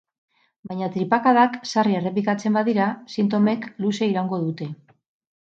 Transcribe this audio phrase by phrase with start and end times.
[0.69, 4.73] Baina tripakadak sarri errepikatzen badira, sintomek luze iraungo dute.